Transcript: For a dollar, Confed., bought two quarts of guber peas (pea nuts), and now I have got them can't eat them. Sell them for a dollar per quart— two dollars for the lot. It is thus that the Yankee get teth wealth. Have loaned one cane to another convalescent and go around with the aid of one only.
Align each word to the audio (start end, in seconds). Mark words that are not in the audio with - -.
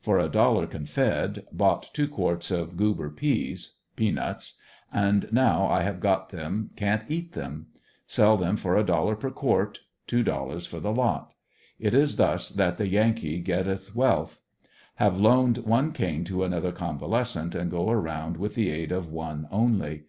For 0.00 0.18
a 0.18 0.30
dollar, 0.30 0.66
Confed., 0.66 1.44
bought 1.52 1.90
two 1.92 2.08
quarts 2.08 2.50
of 2.50 2.72
guber 2.74 3.14
peas 3.14 3.74
(pea 3.96 4.10
nuts), 4.12 4.56
and 4.90 5.30
now 5.30 5.66
I 5.66 5.82
have 5.82 6.00
got 6.00 6.30
them 6.30 6.70
can't 6.74 7.04
eat 7.10 7.32
them. 7.32 7.66
Sell 8.06 8.38
them 8.38 8.56
for 8.56 8.78
a 8.78 8.82
dollar 8.82 9.14
per 9.14 9.30
quart— 9.30 9.80
two 10.06 10.22
dollars 10.22 10.66
for 10.66 10.80
the 10.80 10.90
lot. 10.90 11.34
It 11.78 11.92
is 11.92 12.16
thus 12.16 12.48
that 12.48 12.78
the 12.78 12.88
Yankee 12.88 13.40
get 13.40 13.66
teth 13.66 13.94
wealth. 13.94 14.40
Have 14.94 15.20
loaned 15.20 15.58
one 15.58 15.92
cane 15.92 16.24
to 16.24 16.44
another 16.44 16.72
convalescent 16.72 17.54
and 17.54 17.70
go 17.70 17.90
around 17.90 18.38
with 18.38 18.54
the 18.54 18.70
aid 18.70 18.90
of 18.90 19.12
one 19.12 19.46
only. 19.52 20.04